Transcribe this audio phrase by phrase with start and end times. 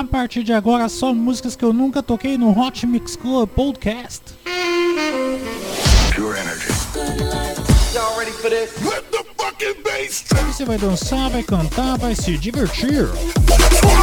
[0.00, 4.22] A partir de agora, só músicas que eu nunca toquei no Hot Mix Club Podcast.
[6.16, 6.72] Pure energy.
[7.92, 8.70] Y'all ready for this?
[8.82, 13.10] Let the fucking bass Você vai dançar, vai cantar, vai se divertir.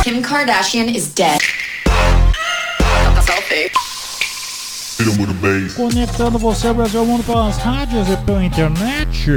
[0.04, 1.42] Kim Kardashian is dead.
[5.76, 9.32] Conectando você ao Brasil mundo pelas rádios e pela internet.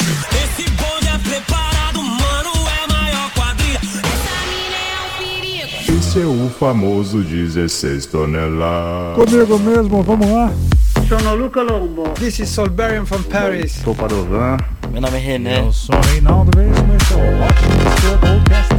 [0.00, 2.52] Esse bonde é preparado, mano,
[2.82, 3.78] é maior quadrilha.
[3.78, 5.98] Essa mina é um perigo.
[5.98, 9.24] Esse é o famoso 16 toneladas.
[9.24, 10.52] Comigo mesmo, vamos lá.
[11.08, 12.10] Sono Luca Lombo.
[12.10, 13.72] This is Solberian from Paris.
[13.82, 14.58] Sou Padovan.
[14.90, 15.60] Meu nome é René.
[15.60, 18.78] Eu sou Reinaldo mesmo, esse é o Ótimo Podcast.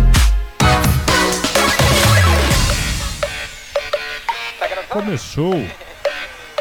[4.89, 5.53] Começou.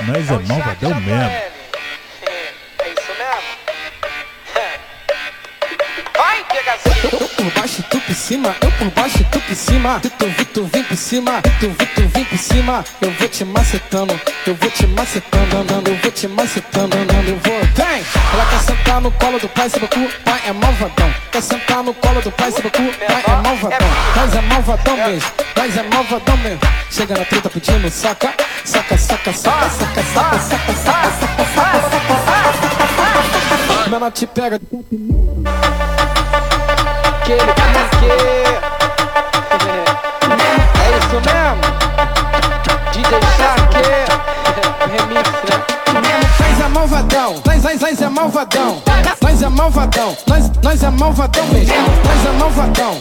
[0.06, 1.47] Mas é malvadão mesmo.
[7.58, 10.00] Baixo, tu por cima, eu por baixo, tu por cima.
[10.00, 12.84] Tu, tu, tu vem por cima, tu, tu vem por cima.
[13.00, 17.38] Eu vou te macetando, eu vou te macetando, andando, eu vou te macetando, andando, eu
[17.38, 17.60] vou.
[17.74, 18.04] Vem!
[18.32, 21.14] Ela quer sentar no colo do pai, sabe cu, pai é malvadão.
[21.32, 23.88] Quer sentar no colo do pai, sabe cu, pai é malvadão.
[24.16, 26.60] Nós é malvadão mesmo, nós é malvadão mesmo.
[26.90, 32.08] Chega na treta pedindo saca, saca, saca, saca, saca, saca, saca, saca, saca, saca,
[32.96, 33.90] saca.
[33.90, 34.60] Menor te pega
[37.28, 37.44] que ele É
[40.96, 41.60] isso mesmo?
[42.92, 43.74] DJ Shark,
[44.88, 45.56] remix, né?
[46.40, 48.82] Nós é malvadão, nós, nós, nós é malvadão,
[49.20, 52.98] nós é malvadão, nós, nós é malvadão mesmo, nós é malvadão,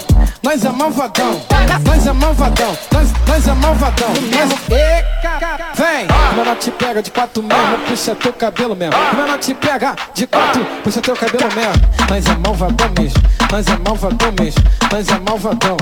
[0.47, 1.41] nós é malvadão,
[1.85, 4.07] nós é malvadão, nós, nós é malvadão.
[4.13, 4.57] Mesmo.
[5.75, 8.95] Vem, menor te pega de quatro mesmo, puxa teu cabelo mesmo.
[9.13, 11.89] Menor te pega de quatro, puxa teu cabelo mesmo.
[12.09, 13.21] Nós é malvadão mesmo,
[13.51, 15.77] nós é malvadão mesmo, nós é malvadão.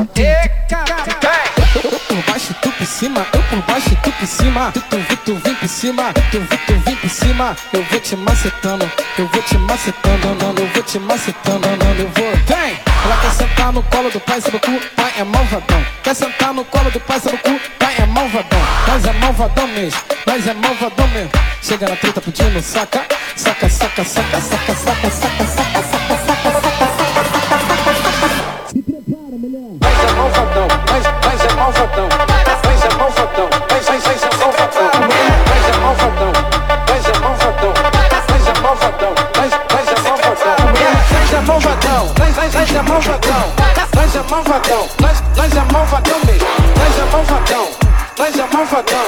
[1.76, 4.72] Eu por baixo, tu por cima, eu por baixo, tu por cima.
[4.72, 7.56] Tu, tu, tu vem por cima, tu, tu vem por cima.
[7.72, 12.10] Eu vou te macetando, eu vou te macetando, andando, eu vou te macetando, andando, eu
[12.10, 12.36] vou.
[12.48, 12.95] Vem!
[13.06, 14.80] Ela quer sentar no colo do pai, sabe o cu?
[14.96, 15.86] Pai é malvadão.
[16.02, 17.60] Quer sentar no colo do pai, sabe o cu?
[17.78, 18.60] Pai é malvadão.
[18.88, 21.30] Nós é malvadão mesmo, nós é malvadão mesmo.
[21.62, 23.06] Chega na treta pedindo saca,
[23.36, 26.66] saca, saca, saca, saca, saca, saca, saca, saca, saca, saca,
[27.94, 28.68] saca.
[28.70, 29.78] Se prepara, mulher.
[29.82, 32.10] Nós é malvadão, nós, nós é malvadão.
[32.10, 33.50] Nós é malvadão,
[41.56, 43.54] malvadão, nós, nós, nós é malvadão.
[43.96, 46.48] Nós é malvadão, nós, nós é malvadão mesmo.
[46.78, 47.72] Nós é malvadão,
[48.18, 49.06] nós é malvadão.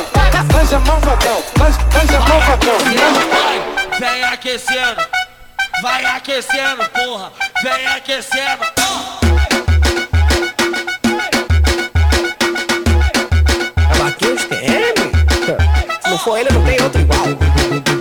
[0.53, 2.77] Nós é malvadão, nós, nós é malvadão.
[3.99, 5.01] Vem aquecendo,
[5.81, 7.31] vai aquecendo, porra.
[7.63, 8.63] Vem aquecendo.
[13.77, 14.95] É Matheus TM?
[16.01, 17.96] Se não for ele, não tem outro igual.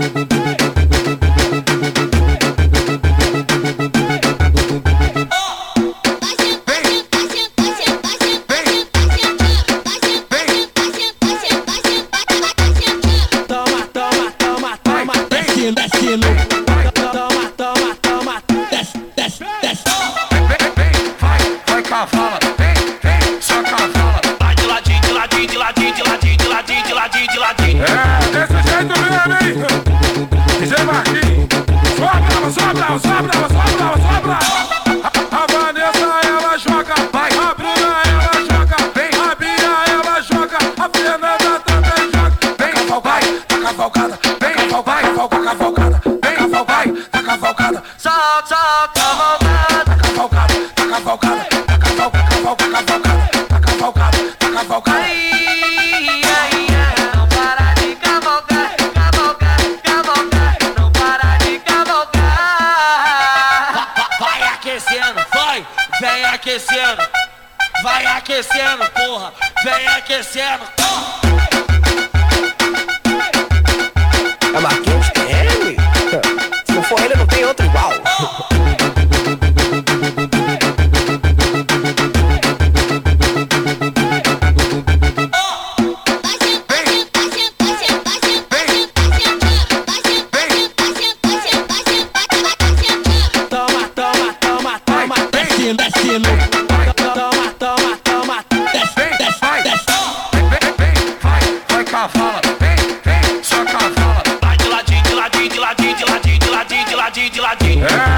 [101.96, 104.22] Cavala, vem, vem, só cavala.
[104.42, 107.86] Vai de ladinho, de ladinho, de ladinho, de ladinho, de ladinho, de ladinho, de ladinho.
[107.86, 108.15] É,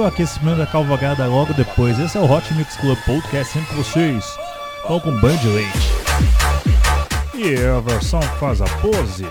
[0.00, 1.98] o aquecimento da cavalgada logo depois.
[1.98, 4.24] Esse é o Hot Mix Club Podcast, sempre com vocês.
[4.84, 5.90] Ou com Band Leite.
[7.34, 9.26] E a versão faz a pose.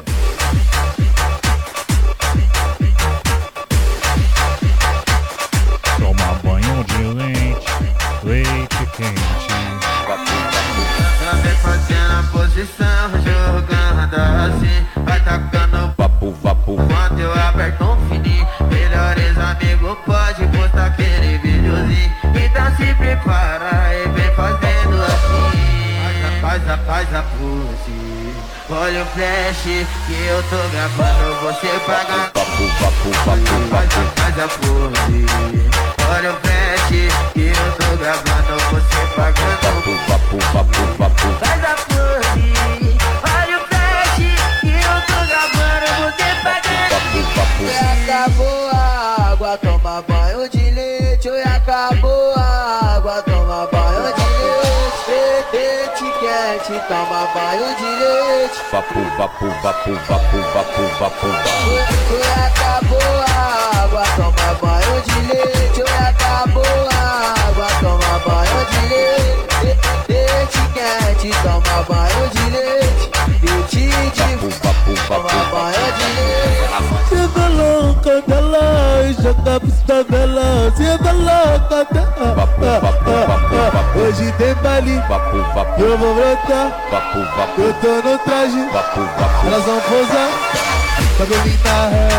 [29.00, 29.64] Olha o flash
[30.08, 32.32] que eu tô gravando, você paga.
[32.36, 34.42] vapo, vapo, vapo, Faz vapo.
[34.42, 35.26] a, pose.
[36.18, 36.90] Olha o flash
[37.34, 39.59] que eu tô gravando, você pagando.
[59.20, 61.28] Vapo, vapo, vapo, vapo, vapo.
[61.28, 65.82] Oi, acabou a água, toma banho de leite.
[65.82, 69.60] Oi, acabou a água, toma banho de leite.
[69.64, 69.78] Le-
[70.08, 73.12] Leite quente, toma banho de leite.
[73.44, 73.84] Leite
[74.14, 75.56] de vapo, toma vapo.
[75.56, 77.10] banho de leite.
[77.10, 82.99] Senta louca dela, joga a pista dela, senta louca dela.
[83.72, 84.00] Vapo.
[84.00, 87.62] Hoje tem baile, Vapo, vapo, eu vou brotar, vapo, vapo.
[87.62, 90.30] eu tô no traje, Vapo, vapo, elas vão posar.
[91.18, 92.10] Cabelinho na ré,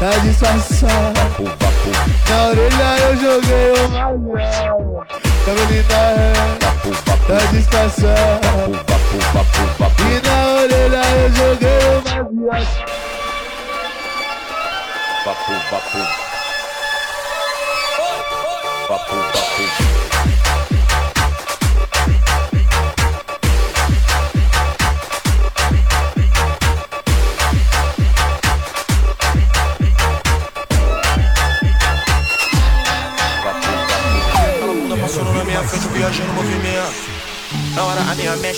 [0.00, 1.14] tá disfarçado.
[1.14, 1.90] vapo, vapo,
[2.28, 5.06] Na orelha eu joguei uma
[5.44, 6.32] Cabelinho na ré,
[6.62, 8.72] vapo, vapo, tá disfarçado.
[8.72, 10.02] vapo, vapo, vapo.
[10.02, 11.84] E na orelha eu joguei
[12.30, 12.56] uma
[15.24, 15.98] Vapo, vapo.
[18.88, 19.85] Vapo, vapo.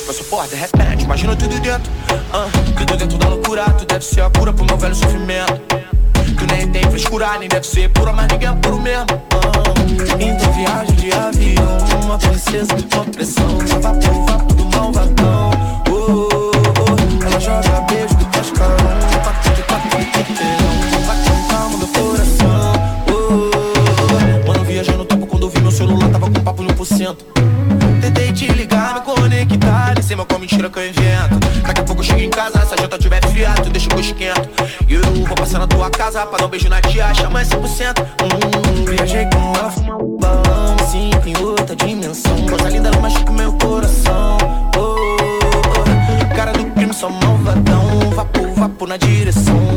[0.09, 1.93] Passou porra, de repente, imagina tudo dentro.
[2.33, 5.61] Ah, tudo dentro da loucura, tu deve ser a cura pro meu velho sofrimento.
[6.39, 9.05] Tu nem tem frescura, nem deve ser pura, mas ninguém é puro mesmo.
[9.05, 15.68] Ah, então viagem de avião, uma princesa, uma pressão, lava por vapo do malvadão.
[30.59, 31.62] Mentira que eu invento.
[31.62, 33.95] Daqui a pouco eu chego em casa, se a janta tiver friado Tu deixa o
[33.95, 34.41] gosto quente.
[34.88, 38.03] E eu vou passar na tua casa Pra dar um beijo na tia, chama 100%
[38.23, 42.35] hum, Viajei com ela, fumar um balão Sim, em outra dimensão.
[42.49, 44.38] Coisa linda, ela machuca o meu coração.
[44.77, 46.35] Oh, oh, oh.
[46.35, 48.11] Cara do crime, só malvadão.
[48.15, 49.68] Vapo, vapo na direção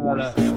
[0.00, 0.49] de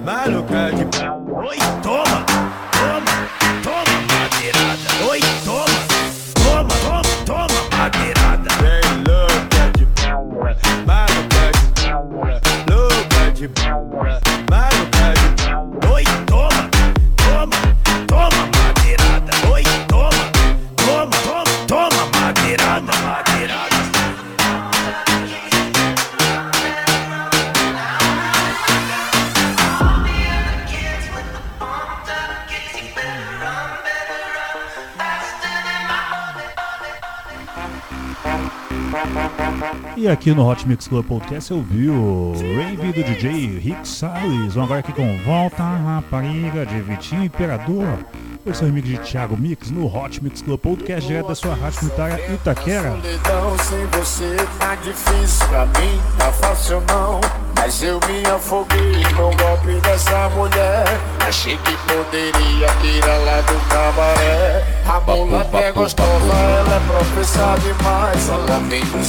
[40.24, 44.54] aqui no Hot Mix Club Podcast eu vi o rave do DJ Rick Salles.
[44.54, 48.00] Vamos agora aqui com Volta Rapariga de Vitinho Imperador.
[48.46, 52.34] Versão remix de Thiago Mix no Hot Mix Club Podcast direto da sua rádio comunitária
[52.34, 52.92] Itaquera.
[52.92, 57.22] Solidão sem você tá difícil pra mim, tá fácil não.
[57.56, 60.84] Mas eu me afoguei no golpe dessa mulher.
[61.26, 64.66] Achei que poderia tirar lá do cabaré.
[64.86, 68.28] A mulata é gostosa, ela é demais.
[68.28, 69.04] Ela vem me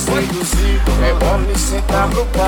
[1.02, 2.40] é mole sentar pro pé.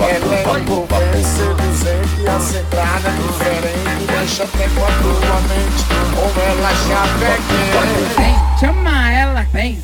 [0.00, 4.06] Ela é envolvente, seduzente, a centrada diferente.
[4.06, 5.97] Deixa até com a tua mente,
[6.36, 7.68] ela já peguei.
[8.16, 9.82] Vem, chama ela, vem.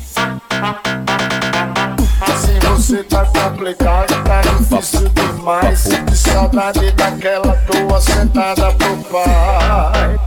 [2.39, 5.83] Se você tá complicado, tá difícil demais.
[5.83, 10.19] De saudade daquela tua sentada pro pai.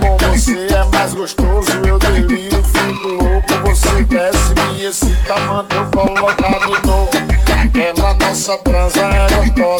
[0.00, 3.54] Com você é mais gostoso, eu delírio, fico louco.
[3.64, 7.10] Você desce, me excita, manda eu colocar de novo.
[7.62, 9.71] Aquela nossa transa é gostosa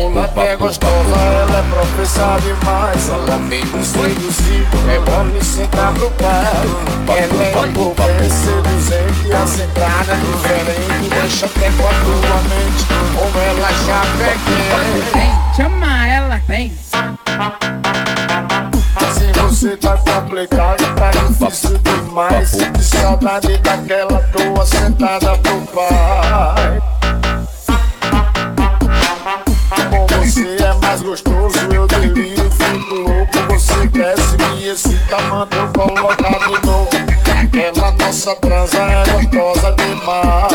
[0.00, 6.10] mulata é gostosa, ela é professa demais Ela vem me seduzir, é mole sentar pro
[6.12, 6.26] pé
[7.08, 13.72] Ela é envolvente, seduzente, a centrada diferente Deixa até com a tua mente, como ela
[13.86, 14.60] já peguei
[15.12, 16.72] Vem, chama ela, vem.
[19.14, 22.50] Se você tá complicado, tá difícil demais.
[22.52, 26.39] De saudade daquela tua sentada pro pai.
[35.88, 36.88] De novo.
[37.42, 40.49] Aquela nossa transa é gostosa demais.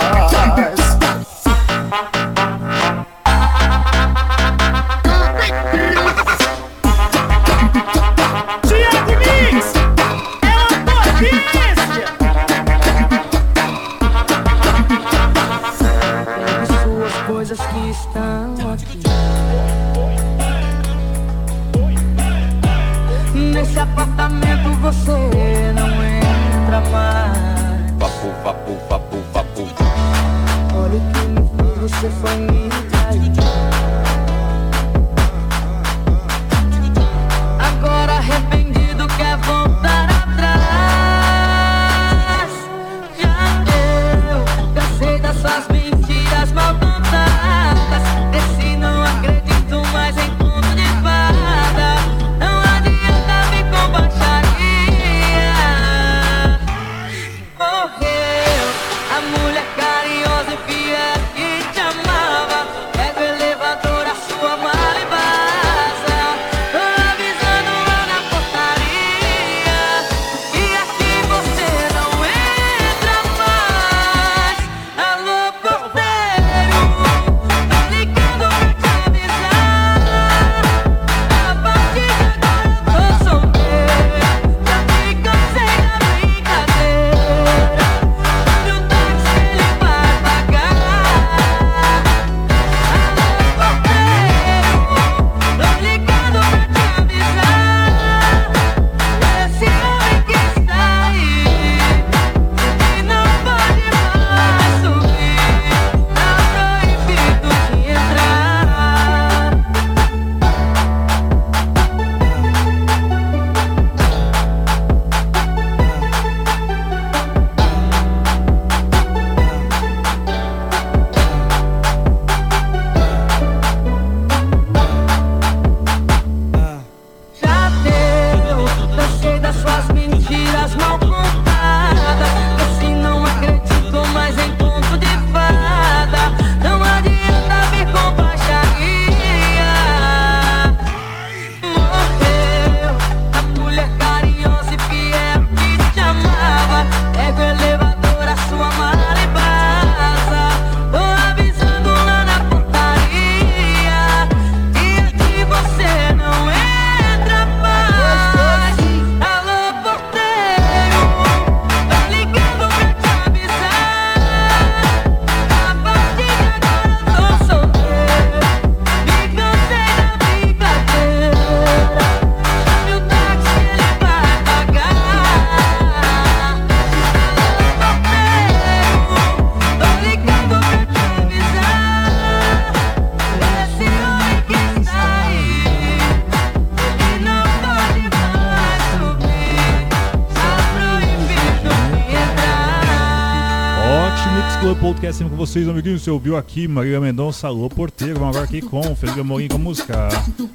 [194.96, 196.03] Podcast com vocês, amiguinhos.
[196.03, 198.18] Você ouviu aqui Maria Mendonça, Alô Porteiro.
[198.18, 200.08] Vamos agora aqui com Felipe Amorim com a música.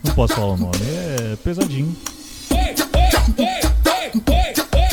[0.03, 1.95] Não posso falar o nome, é pesadinho.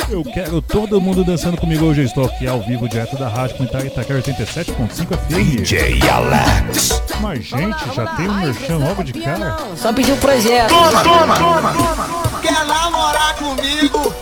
[0.09, 2.01] Eu quero todo mundo dançando comigo hoje.
[2.01, 5.61] Eu estou aqui ao vivo, direto da rádio comunitária Itaquera 87.5 FM.
[5.61, 7.01] DJ Alex.
[7.21, 9.57] Mas, gente, já tem um merchan logo de cara.
[9.77, 10.69] Só pediu o projeto.
[10.69, 12.41] Toma, toma, toma.
[12.41, 14.13] Quer namorar comigo?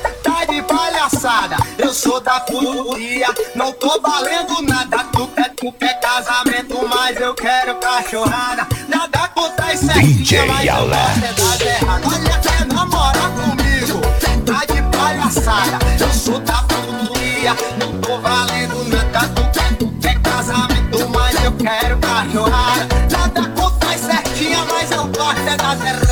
[0.45, 1.57] Tá de palhaçada.
[1.77, 5.03] Eu sou da furia, não tô valendo nada.
[5.11, 8.67] Tu quer, tu quer casamento, mas eu quero cachorrada.
[8.87, 11.79] Nada contra as DJ mas eu gosto é.
[12.05, 14.01] Olha, quer namorar comigo?
[14.45, 15.79] Tá de palhaçada.
[15.99, 19.27] Eu sou da furia, não tô valendo nada.
[19.29, 22.87] Tu quer, tu quer casamento, mas eu quero cachorrada.
[23.09, 26.04] Nada contra as certinhas, mas eu gosto é das erradas.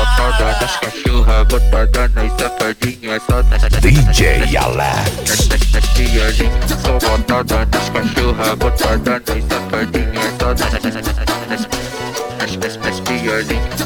[0.00, 5.48] Botada nas cachorras, botada nas safadinhas, só nas DJ Alex.
[6.98, 7.88] botada nas
[8.58, 10.80] botada nas safadinhas, só nas.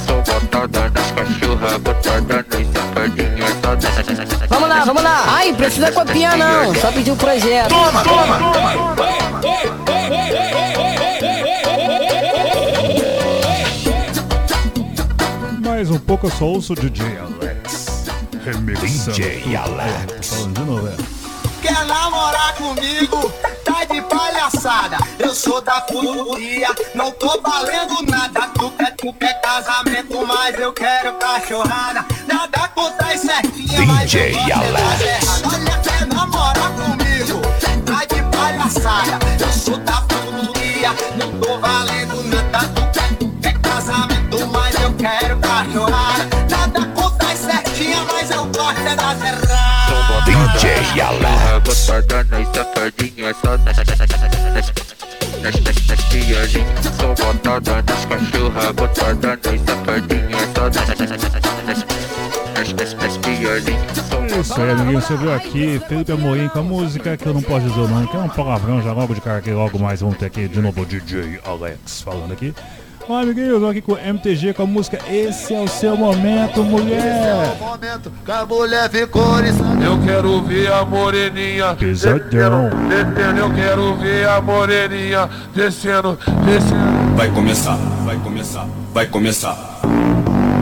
[0.07, 5.25] Sou botada nas cachorras, botada nas safadinhas, só nas Vamos lá, vamos lá.
[5.27, 6.75] Ai, precisa copiar não.
[6.77, 7.69] Só pediu o projeto.
[7.71, 8.39] Toma, toma.
[15.75, 18.07] Mais um pouco eu só ouço DJ Alex.
[18.45, 19.57] Remixando DJ tudo.
[19.57, 20.29] Alex.
[20.29, 20.97] Falando de novo, é.
[21.61, 23.33] Quer namorar comigo?
[23.65, 24.99] Tá de palhaçada.
[25.19, 28.43] Eu sou da furia, não tô valendo nada.
[28.55, 32.07] Tu quer, tu quer casamento, mas eu quero cachorrada.
[32.29, 35.74] Nada contra mas eu DJ é das Alex.
[50.75, 51.87] DJ Alex.
[51.87, 54.73] botada nas safadinhas, só nas nas nas nas nas.
[56.97, 61.35] Sou botada nas cachorras, botada nas safadinhas, só nas nas nas nas
[61.65, 61.85] nas
[64.35, 67.43] É Isso aí, amiguinho, você viu aqui Felipe Amorim com a música que eu não
[67.43, 70.01] posso dizer o nome, que é um palavrão já logo de cara aqui, logo mais
[70.01, 72.55] vamos ter aqui de novo o DJ Alex falando aqui.
[73.09, 75.95] Ó, amiguinhos, eu tô aqui com o MTG com a música Esse é o seu
[75.97, 77.55] momento, mulher.
[77.61, 79.85] momento que a mulher ficou eriçada.
[79.85, 82.71] Eu quero ver a moreninha Pesadão.
[82.89, 87.15] descendo, eu quero ver a moreninha descendo, descendo.
[87.17, 89.81] Vai começar, vai começar, vai começar.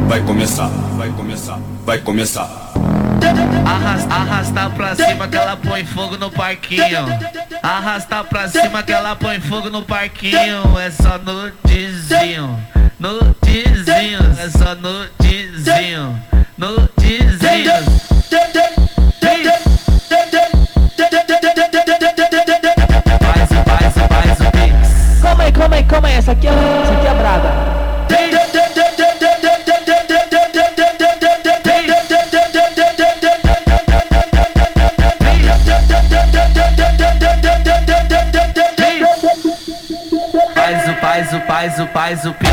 [0.08, 2.61] Vai começar, vai começar, vai começar.
[3.64, 7.06] Arrasta, arrasta pra cima que ela põe fogo no parquinho.
[7.62, 10.78] Arrasta pra cima que ela põe fogo no parquinho.
[10.78, 12.58] É só nudezinho,
[12.98, 14.20] nudezinho.
[14.38, 16.20] É só nudezinho,
[16.58, 17.72] nudezinho.
[23.20, 25.22] Faz, faz, faz o pix.
[25.22, 26.14] Calma aí, calma aí, calma aí.
[26.14, 26.50] É, essa aqui é
[41.62, 42.50] faz o, faz o, faz o pix.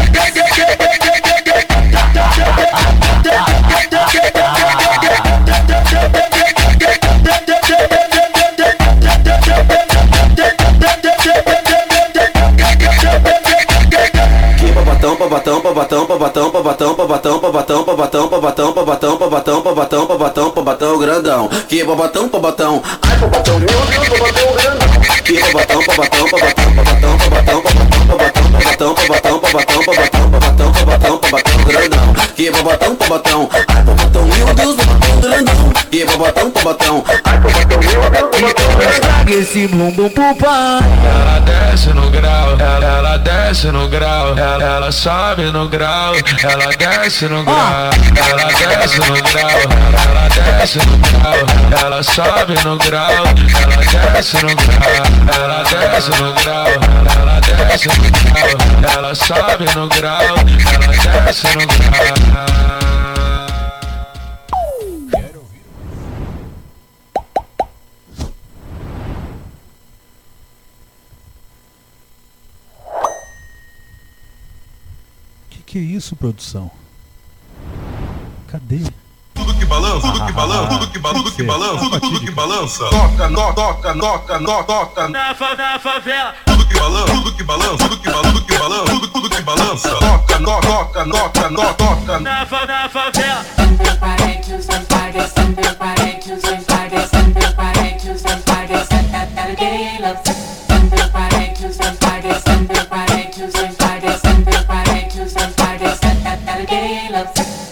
[14.59, 20.99] Que babatão, babatão, babatão, babatão, babatão, babatão, babatão, babatão, babatão, babatão, babatão, babatão, babatão, babatão
[20.99, 21.49] grandão.
[21.67, 22.83] Que babatão, babatão.
[23.01, 24.89] Ai, babatão, meu Deus, babatão grandão.
[25.23, 27.98] Que babatão, babatão, babatão, babatão, babatão, babatão,
[32.39, 33.49] Que babatão, babatão.
[33.51, 35.73] Ai, babatão, meu Deus, babatão grandão.
[35.91, 37.03] Que babatão, babatão.
[37.25, 39.01] Ai, babatão, meu Deus, babatão grandão.
[39.01, 40.79] Traga esse bumbum pro pai.
[41.03, 46.71] Ela desce no grau, ela, ela desce no grau, ela, ela sobe no grau, ela
[46.77, 49.49] desce no grau, ela desce no grau,
[50.07, 54.93] ela desce no grau, ela sobe no grau, ela desce no grau,
[55.35, 56.67] ela desce no grau,
[57.19, 62.28] ela desce no grau, ela sobe no grau, ela desce no grau
[75.69, 76.71] que é isso, produção?
[78.47, 78.79] Cadê?
[79.35, 82.89] Tudo que balança, tudo que balança, tudo que balança, tudo que balança, tudo que balança.
[82.89, 85.07] Toca, toca, toca, toca, toca.
[85.09, 86.33] Na favela.
[86.43, 89.95] Tudo que balança, tudo que balança, tudo que balança, tudo que balança, tudo que balança.
[89.95, 92.19] Toca toca, toca, toca, no, toca.
[92.19, 92.45] Na, na
[92.89, 93.45] favela.
[93.55, 100.19] Sempre parei, Tuesday, Friday, sempre parei, Tuesday, Friday, sempre parei, Tuesday, Friday, Saturday, love.
[100.67, 104.39] Sempre parei, Tuesday, Friday, sempre parei, Tuesday, Friday, sempre.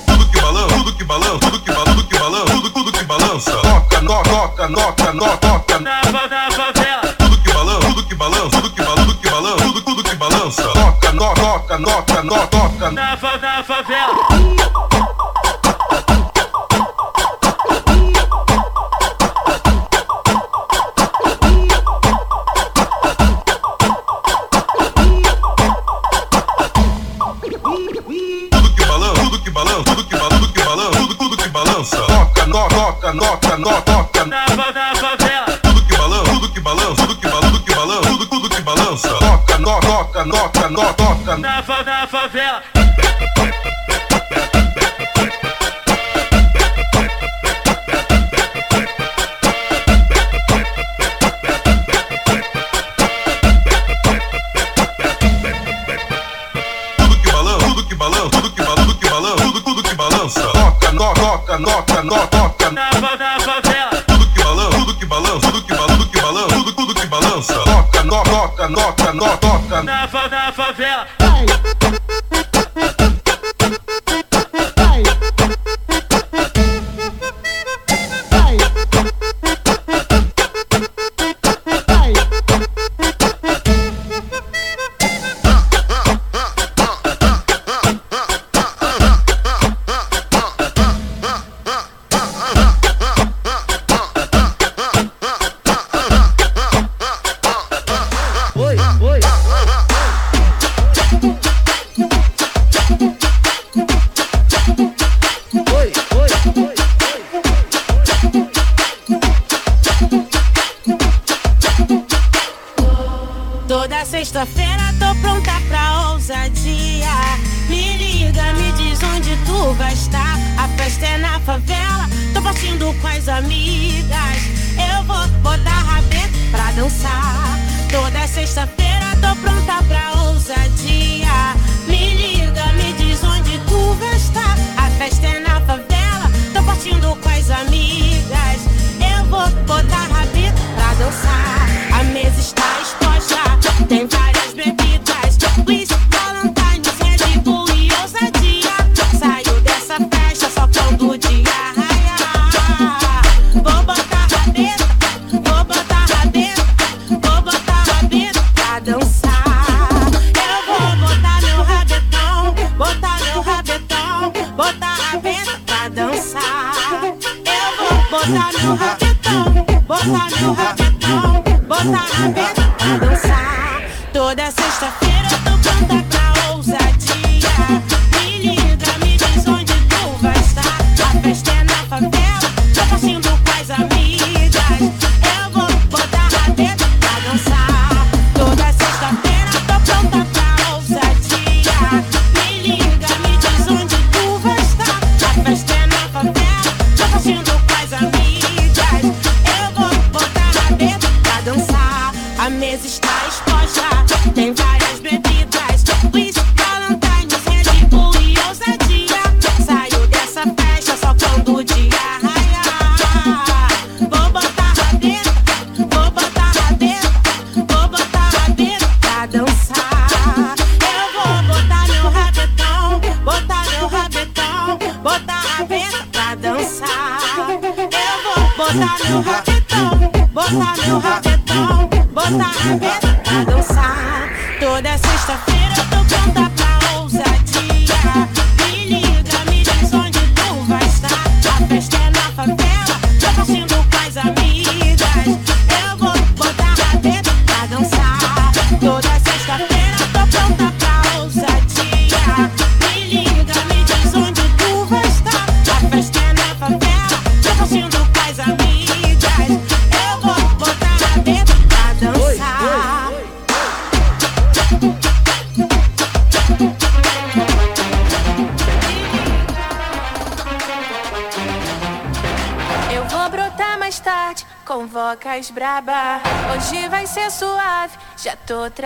[0.06, 3.62] Tudo que balança, tudo que balança, tudo que balança, tudo que balança, tudo, tudo.
[3.62, 6.07] Toca, no, toca, toca, toca.
[12.28, 12.92] toca, toca.
[12.92, 14.16] Na, na favela.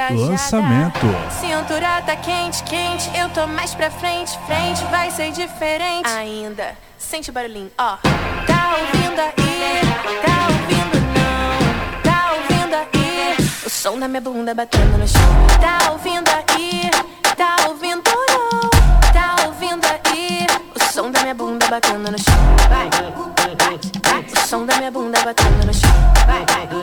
[0.10, 0.32] encorajada.
[0.32, 1.08] Lançamento.
[1.40, 3.12] Cintura tá quente, quente.
[3.16, 4.84] Eu tô mais pra frente, frente.
[4.86, 6.76] Vai ser diferente ainda.
[6.98, 7.98] Sente o barulhinho, ó.
[7.98, 9.82] Tá ouvindo aí?
[10.22, 12.02] Tá ouvindo não?
[12.02, 13.38] Tá ouvindo aí?
[13.66, 15.22] O som da minha bunda batendo no chão.
[15.60, 16.90] Tá ouvindo aí?
[17.36, 18.70] Tá ouvindo não?
[19.12, 20.48] Tá ouvindo aí?
[20.76, 22.56] O som da minha bunda batendo no chão.
[22.70, 24.22] Vai, vai, vai.
[24.22, 25.92] O som da minha bunda batendo no chão.
[26.26, 26.81] Vai, vai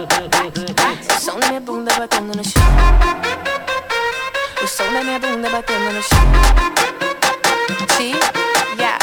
[2.39, 2.63] no chão.
[4.63, 6.19] O som da minha bunda batendo no chão.
[7.97, 8.13] Ti,
[8.79, 8.99] yeah.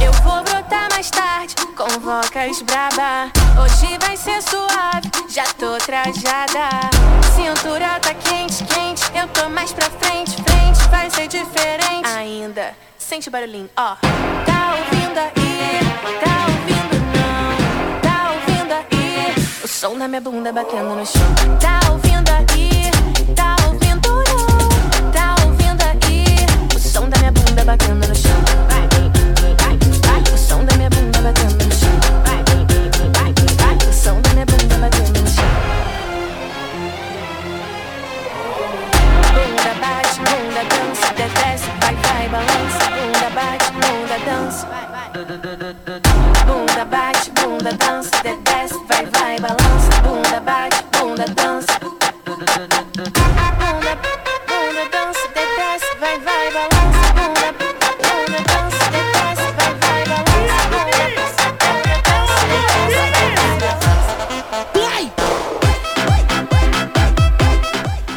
[0.00, 3.30] Eu vou brotar mais tarde com vocas braba.
[3.62, 6.88] Hoje vai ser suave, já tô trajada.
[7.34, 9.02] Cintura tá quente, quente.
[9.14, 10.88] Eu tô mais pra frente, frente.
[10.90, 12.74] Vai ser diferente ainda.
[12.96, 13.96] Sente o barulhinho, ó.
[14.46, 15.80] Tá ouvindo aí?
[16.24, 16.95] Tá ouvindo
[19.66, 21.34] O som da minha bunda batendo no chão.
[21.60, 22.88] Tá ouvindo aí?
[23.34, 25.10] Tá ouvindo não?
[25.10, 26.36] Tá ouvindo aí?
[26.72, 28.40] O som da minha bunda batendo no chão.
[28.70, 29.76] Vai, vai,
[30.06, 30.22] vai.
[30.32, 31.90] O som da minha bunda batendo no chão.
[33.88, 35.50] O som da minha bunda batendo no chão.
[39.34, 42.84] Bunda bate, bunda dança, desce, vai, vai, balança.
[42.94, 44.64] Bunda bate, bunda dança.
[46.46, 48.45] Bunda bate, bunda dança, desce,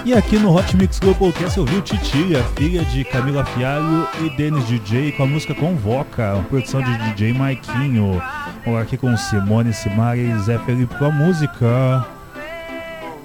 [0.09, 3.45] E aqui no Hot Mix Club Podcast eu vi o Titi, a filha de Camila
[3.45, 8.19] Fialho e Denis DJ com a música Convoca, uma produção de DJ Maiquinho.
[8.65, 12.07] Vamos aqui com Simone, Simara e Zé Felipe com a música.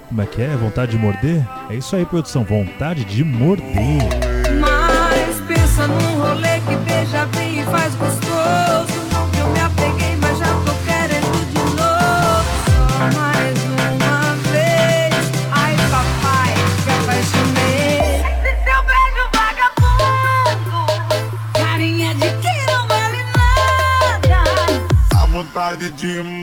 [0.07, 0.49] Como é que é?
[0.49, 1.43] Vontade de morder?
[1.71, 3.65] É isso aí, produção, vontade de morder.
[4.59, 7.95] Mas pensa num rolê que beija bem e faz.
[26.05, 26.34] Vontade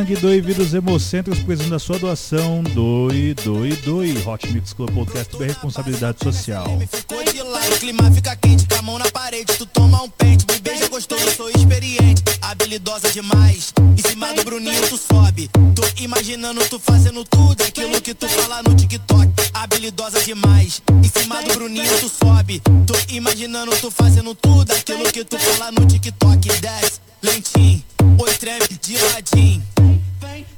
[0.00, 2.62] sangue, doe vírus hemocentros, precisando da sua doação.
[2.62, 4.16] Doe, doe, doe.
[4.26, 6.78] Hot Mix Club Podcast é responsabilidade social.
[6.90, 7.40] Ficou de
[7.78, 11.30] clima fica quente, com a mão na parede, tu toma um pente, me beija gostoso,
[11.34, 13.72] sou experiente, habilidosa demais.
[13.96, 18.62] Em cima do Bruninho tu sobe, tô imaginando tu fazendo tudo aquilo que tu fala
[18.62, 19.30] no TikTok.
[19.54, 25.24] Habilidosa demais, em cima do Bruninho tu sobe, tô imaginando tu fazendo tudo aquilo que
[25.24, 26.48] tu fala no TikTok.
[26.60, 27.82] Desce, lentinho,
[28.18, 29.62] oi treme de ladinho.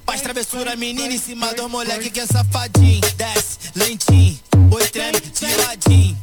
[0.05, 3.01] Faz travessura, menina, em cima do moleque que é safadinho.
[3.17, 4.39] Desce, lentinho,
[4.71, 6.19] oi treme de ladinho.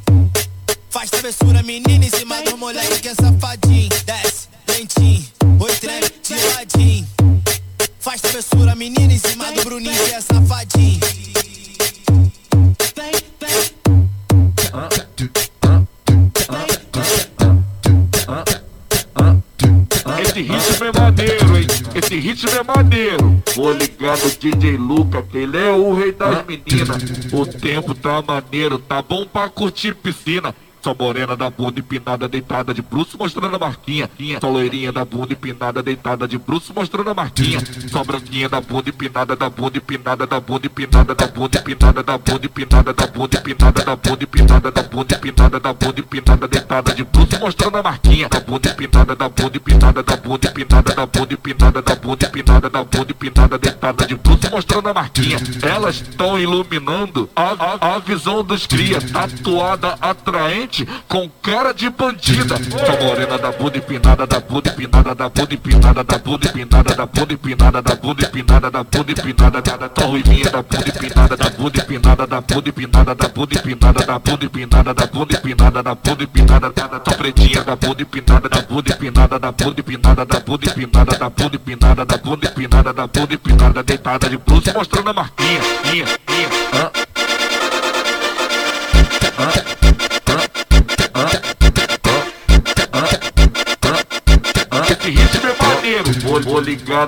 [0.90, 3.90] Faz travessura, menina, em cima do moleque que é safadinho.
[4.06, 5.26] Desce, lentinho,
[5.60, 7.08] oi treme de ladinho.
[8.00, 11.00] Faz travessura, menina, em cima do Bruninho que é safadinho.
[20.22, 20.69] Esse ritmo?
[22.10, 23.44] Esse ritmo é maneiro.
[23.56, 27.04] Vou ligar no DJ Luca, que ele é o rei das meninas.
[27.32, 30.56] O tempo tá maneiro, tá bom pra curtir piscina.
[30.82, 34.10] Só morena da bunda empinada, deitada de bruxo, mostrando a marquinha.
[34.40, 37.60] Só loirinha da bunda empinada, deitada de bruxo, mostrando a marquinha.
[37.90, 42.18] Só branquinha da bunda empinada, da bunda empinada, da bunda empinada, da bunda empinada, da
[42.18, 46.94] bunda empinada, da bunda empinada, da bunda empinada, da bunda empinada, da bunda empinada, deitada
[46.96, 48.30] de bruxo, mostrando a marquinha.
[48.30, 52.70] Da bunda empinada, da bunda empinada, da bunda empinada, da bunda empinada, da bunda empinada,
[52.70, 55.38] da bunda empinada, deitada de bruxo, mostrando a marquinha.
[55.62, 60.69] Elas estão iluminando a, a, visão dos cria, tatuada, atraente,
[61.08, 62.56] com cara de bandida.
[62.58, 67.06] Só morena da bunda empinada, da bunda empinada, da bunda empinada, da bunda empinada, da
[67.06, 71.50] bunda empinada, da bunda empinada, da bunda empinada, da da ruivinha da bunda empinada, da
[71.50, 75.96] bunda empinada, da bunda empinada, da bunda empinada, da bunda empinada, da bunda empinada, da
[75.96, 80.40] bunda empinada, da da pretinha da bunda empinada, da bunda empinada, da bunda empinada, da
[80.40, 85.10] bunda empinada, da bunda empinada, da bunda empinada, da bunda empinada, deitada de blusa mostrando
[85.10, 86.92] a marquinha, minha, minha, hã?
[89.40, 89.69] Esse
[95.12, 95.39] hit
[95.90, 96.12] maneiro.
[96.22, 96.42] Vou,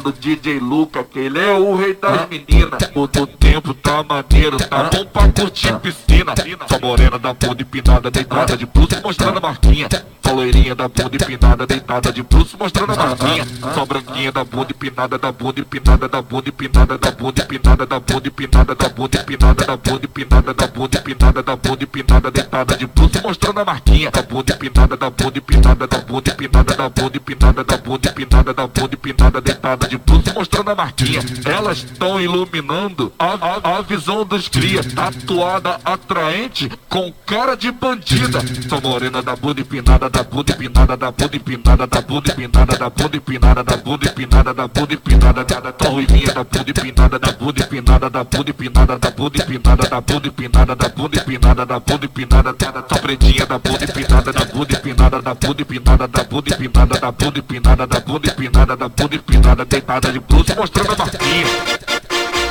[0.04, 2.82] no DJ Luca, que ele é o rei das meninas.
[2.96, 6.34] O do tempo tá maneiro, tá bom pra curtir piscina.
[6.68, 9.88] Só morena da bunda empinada, deitada de bruxo, mostrando a marquinha.
[10.26, 13.46] Só loirinha da bunda empinada, deitada de bruxo, mostrando a marquinha.
[13.74, 18.00] Só branquinha da bunda empinada, da bunda empinada, da bunda empinada, da bunda empinada, da
[18.00, 22.78] bunda empinada, da bunda empinada, da bunda empinada, da bunda empinada, da bunda empinada, deitada
[22.78, 24.12] de bruxo, mostrando a marquinha.
[24.12, 28.54] Da bunda empinada, da bunda empinada, da bunda empinada, da bunda empinada, da bunda empinada,
[28.54, 31.22] da bunda empinada, deitada de bruxo, mostrando a marquinha.
[31.46, 38.40] Elas estão iluminando a, a, a visão dos cria, tatuada, atraente, com cara de bandida.
[38.68, 42.88] Só morena da bunda empinada, da bunda empinada, da bunda empinada, da bunda empinada, da
[42.88, 47.32] bunda empinada, da bunda empinada, da bunda empinada, da da ruivinha da bunda empinada, da
[47.32, 51.80] bunda empinada, da bunda empinada, da bunda empinada, da bunda empinada, da bunda empinada, da
[51.80, 56.24] bunda empinada, da da pretinha da bunda empinada, da bunda empinada, da bunda empinada, da
[56.24, 60.12] bunda empinada, da bunda empinada, da bunda empinada, da bunda empinada, da bunda empinada, deitada
[60.12, 61.46] de bruto, mostrando a barquinha.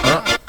[0.04, 0.40] Hã?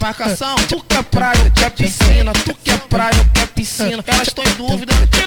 [0.00, 4.02] Marcação, tu quer praia, tu quer piscina, tu quer praia, tu quer piscina.
[4.06, 5.26] Elas estão em dúvida, que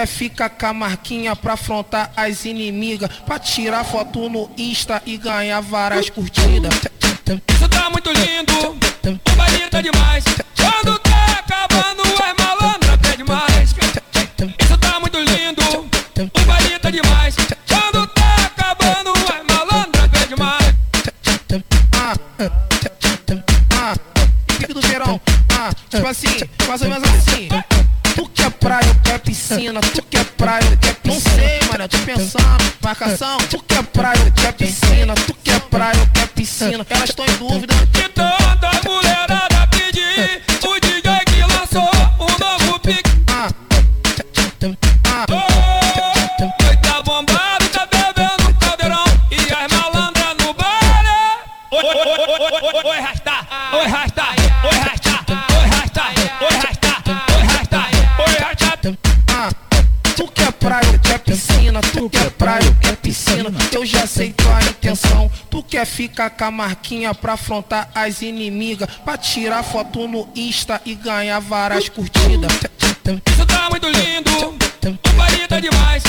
[0.00, 5.18] quer ficar com a marquinha pra afrontar as inimigas, pra tirar foto no Insta e
[5.18, 6.72] ganhar várias curtidas.
[7.48, 8.78] Isso tá muito lindo,
[9.30, 10.24] o baile tá demais.
[10.56, 13.70] Quando tá acabando, as malandras pede mais.
[14.58, 15.62] Isso tá muito lindo,
[16.34, 17.34] o baile tá demais.
[17.68, 20.74] Quando tá acabando, as malandras pede mais.
[21.92, 22.14] Ah,
[23.74, 23.94] ah,
[24.46, 25.20] pique do verão.
[25.52, 26.28] Ah, tipo assim,
[26.66, 27.09] mais ou menos
[29.50, 31.36] piscina, tu quer praia, quer piscina.
[31.62, 33.38] Não mano, eu tô pensando, marcação.
[33.50, 36.86] Tu quer praia, quer piscina, tu quer praia, quer piscina.
[36.88, 37.69] Elas estão em dúvida.
[65.80, 70.94] quer ficar com a marquinha pra afrontar as inimigas, pra tirar foto no Insta e
[70.94, 72.52] ganhar várias curtidas.
[73.32, 76.02] Isso tá muito lindo, o tá demais.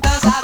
[0.00, 0.41] la I.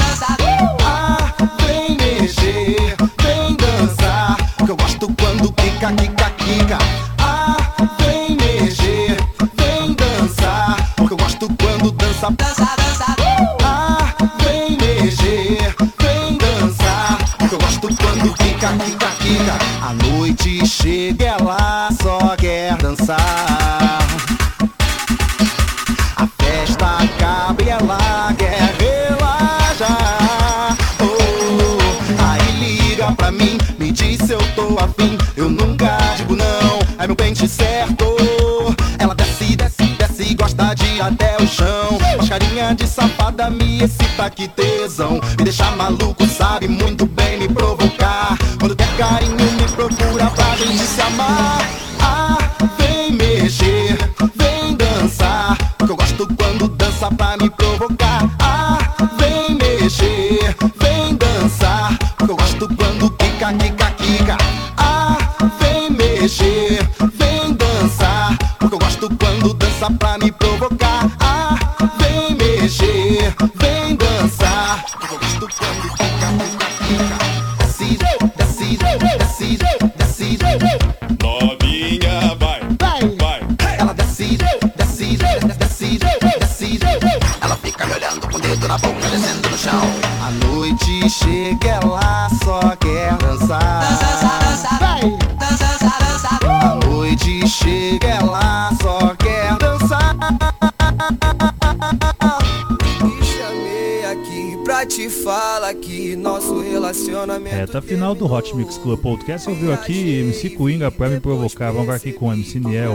[107.50, 109.48] Reta final do Hot Mix Club Podcast.
[109.48, 111.70] Ouviu aqui MC Coinga pra me provocar.
[111.70, 112.94] Vamos aqui com o MC Niel.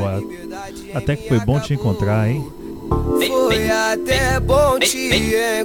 [0.93, 2.47] Até que foi bom te encontrar, hein?
[2.89, 5.09] Foi até bom te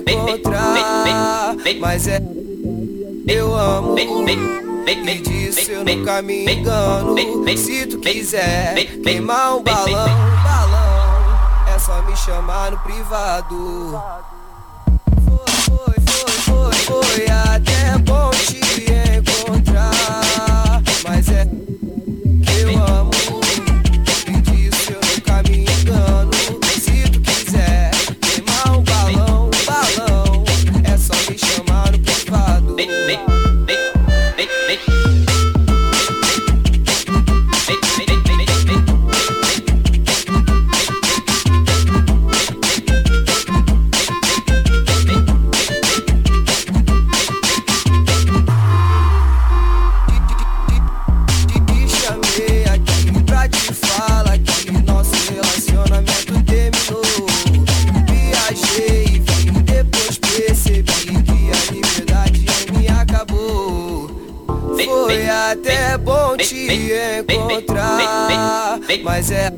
[0.07, 2.20] encontrar, mas é
[3.26, 3.95] eu amo.
[3.95, 7.14] Me disse eu nunca me engano.
[7.57, 10.09] Se tu quiser queimar um balão,
[10.45, 14.01] balão é só me chamar no privado
[16.73, 18.61] foi até bom te
[19.16, 20.83] encontrar.
[21.07, 23.07] Mas é que eu amo.
[67.28, 69.51] encontrar, mas é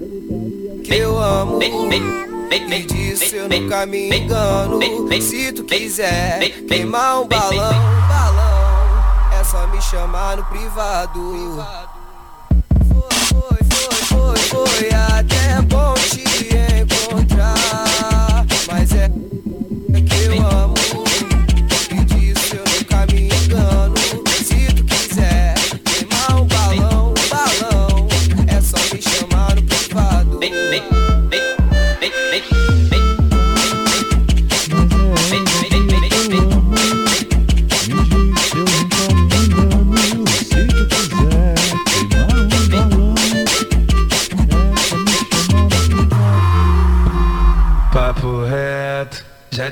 [0.85, 1.59] que eu amo.
[1.59, 4.81] Me disse eu nunca me engano.
[5.21, 7.73] Se tu quiser queimar um balão,
[8.09, 11.67] balão, é só me chamar no privado.
[12.89, 15.90] Foi, foi, foi, foi, foi até bom.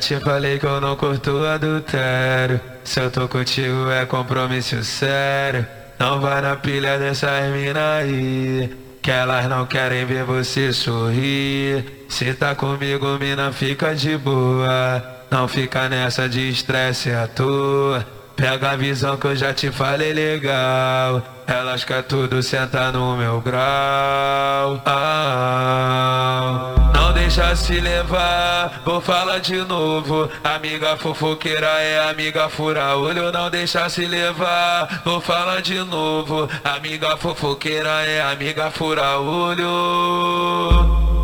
[0.08, 2.58] te falei que eu não curto adultério.
[2.82, 5.66] Se eu tô contigo é compromisso sério.
[5.98, 8.74] Não vai na pilha dessas mina aí.
[9.02, 12.06] Que elas não querem ver você sorrir.
[12.08, 15.04] Se tá comigo, mina, fica de boa.
[15.30, 18.06] Não fica nessa de estresse à toa.
[18.38, 21.20] Pega a visão que eu já te falei legal.
[21.44, 24.80] Elas quer tudo sentar no meu grau.
[24.86, 30.30] Ah, não deixa se levar, vou falar de novo.
[30.44, 33.32] Amiga fofoqueira é amiga fura olho.
[33.32, 36.48] Não deixa se levar, vou falar de novo.
[36.62, 41.17] Amiga fofoqueira é amiga fura olho.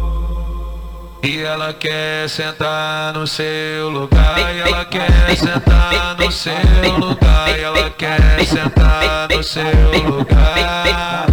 [1.24, 6.52] E ela quer sentar no seu lugar, e ela quer sentar no seu
[6.98, 9.62] lugar, e ela quer sentar no seu
[10.06, 11.24] lugar.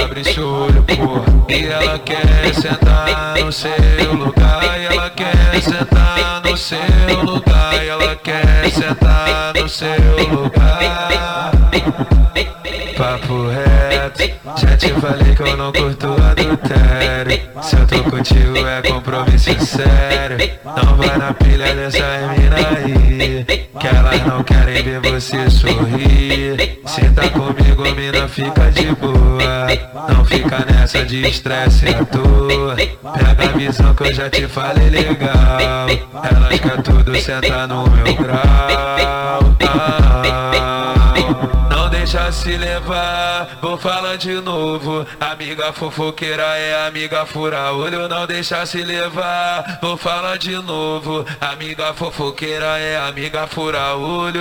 [0.00, 1.24] Abre seu olho, porra.
[1.48, 6.78] E ela quer sentar no seu lugar, e ela quer sentar no seu
[7.24, 9.88] lugar, e ela quer sentar no seu
[10.30, 11.50] lugar.
[12.96, 14.22] Papo reto,
[14.56, 17.50] já te falei que eu não curto adultério.
[18.20, 20.36] Contigo é compromisso sério.
[20.62, 22.04] Não vai na pilha dessa
[22.36, 23.46] mina aí,
[23.80, 26.80] que elas não querem ver você sorrir.
[26.84, 29.68] Se tá comigo, mina, fica de boa.
[30.12, 32.76] Não fica nessa de estresse à toa.
[32.76, 35.88] Pega a visão que eu já te falei legal.
[36.22, 39.56] Elas quer tudo sentar no meu grau.
[39.66, 40.39] Ah,
[42.10, 45.06] deixa se levar, vou falar de novo.
[45.20, 51.24] Amiga fofoqueira é amiga fura olho, não deixa se levar, vou falar de novo.
[51.40, 54.40] Amiga fofoqueira é amiga fura olho.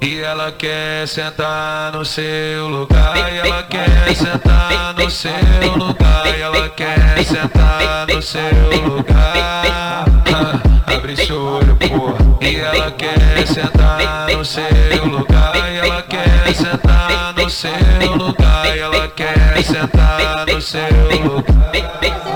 [0.00, 6.40] E ela quer sentar no seu lugar, e ela quer sentar no seu lugar, e
[6.40, 8.40] ela quer sentar no seu
[8.86, 10.04] lugar.
[10.86, 12.38] Abre seu olho, porra.
[12.40, 18.78] E ela quer sentar no seu lugar, e ela quer sentar no seu lugar, e
[18.78, 20.80] ela quer sentar no seu
[21.24, 21.72] lugar.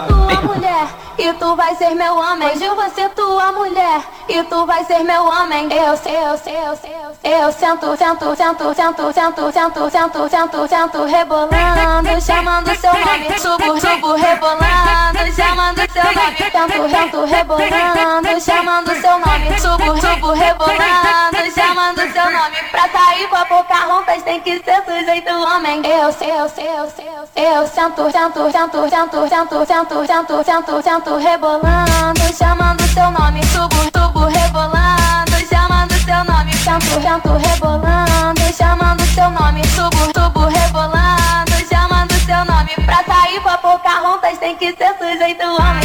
[0.08, 1.01] tua mulher
[1.32, 2.48] e tu vai ser meu homem.
[2.48, 5.68] Hoje eu vou ser tua mulher e tu vai ser meu homem.
[5.72, 7.12] Eu sei, eu eu eu.
[7.24, 13.38] Eu sento, sento, sento, sento, sento, sento, sento, sento, sento, rebolando, chamando seu nome.
[13.38, 16.36] Subo, subo, rebolando, chamando seu nome.
[16.36, 19.60] Sento, sento, rebolando, chamando seu nome.
[19.60, 22.56] Subo, subo, rebolando, chamando seu nome.
[22.70, 25.80] Pra sair com a Pocahontas tem que ser sujeito homem.
[25.86, 27.22] Eu sei, eu sei, eu eu.
[27.34, 33.40] Eu sento, sento, sento, sento, sento, sento, sento, sento, sento, rebolando, chamando seu nome.
[33.46, 36.52] Subo, subo, rebolando, chamando seu nome.
[36.52, 39.62] Sento, sento, rebolando, chamando seu nome.
[39.68, 42.70] Subo, subo, rebolando, chamando seu nome.
[42.84, 45.82] Pra sair com a Pocahontas tem que ser sujeito homem.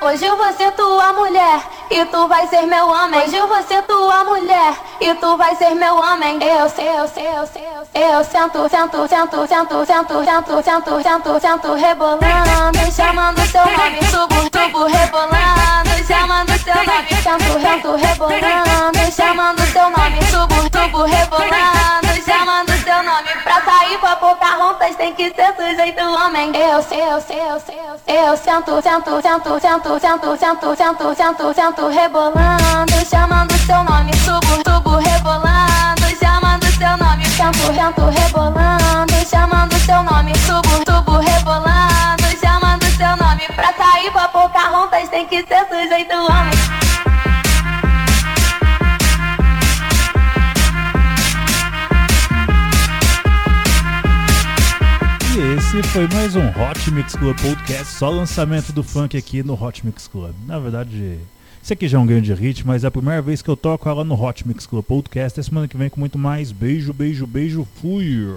[0.00, 3.20] Hoje eu vou ser tua mulher e tu vai ser meu homem.
[3.20, 6.38] Hoje eu vou ser tua mulher e tu vai ser meu homem.
[6.42, 8.02] Eu sei, eu sei, eu sei, eu sei.
[8.04, 14.02] Eu sento, sento, sento, sento, sento, sento, sento, sento, sento, rebolando, chamando seu nome.
[14.10, 17.08] Subo, subo, rebolando, chamando seu nome.
[17.22, 20.22] Sento, sento, rebolando, chamando seu nome.
[20.30, 23.28] Subo, subo, rebolando, chamando seu nome.
[23.44, 26.52] Pra sair com a Pocahontas tem que ser sujeito homem.
[26.54, 28.18] Eu sei, eu sei, eu sei, eu sei.
[28.18, 34.10] Eu sento, sento, sento, sento, sento, sento, sento, sento, sento, rebolando, chamando seu nome.
[34.24, 37.24] Subo, subo, rebolando, chamando seu nome.
[37.26, 40.32] Sento, sento, rebolando, chamando seu nome.
[40.38, 43.46] Subo, subo, rebolando, chamando seu nome.
[43.54, 46.77] Pra sair com a Pocahontas tem que ser sujeito homem.
[55.68, 59.84] Esse foi mais um Hot Mix Club Podcast, só lançamento do funk aqui no Hot
[59.84, 60.34] Mix Club.
[60.46, 61.18] Na verdade,
[61.62, 63.86] isso aqui já é um grande hit, mas é a primeira vez que eu toco
[63.86, 65.38] ela no Hot Mix Club Podcast.
[65.38, 66.52] É semana que vem com muito mais.
[66.52, 68.28] Beijo, beijo, beijo, fui!